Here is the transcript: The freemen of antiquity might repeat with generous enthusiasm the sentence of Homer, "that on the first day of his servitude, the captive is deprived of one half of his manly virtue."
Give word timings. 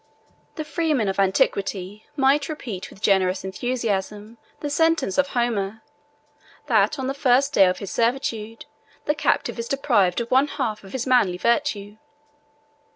The 0.55 0.63
freemen 0.65 1.07
of 1.09 1.19
antiquity 1.19 2.07
might 2.15 2.49
repeat 2.49 2.89
with 2.89 3.03
generous 3.03 3.45
enthusiasm 3.45 4.39
the 4.59 4.69
sentence 4.71 5.19
of 5.19 5.27
Homer, 5.27 5.83
"that 6.65 6.97
on 6.97 7.05
the 7.05 7.13
first 7.13 7.53
day 7.53 7.67
of 7.67 7.77
his 7.77 7.91
servitude, 7.91 8.65
the 9.05 9.13
captive 9.13 9.59
is 9.59 9.67
deprived 9.67 10.19
of 10.19 10.31
one 10.31 10.47
half 10.47 10.83
of 10.83 10.93
his 10.93 11.05
manly 11.05 11.37
virtue." 11.37 11.97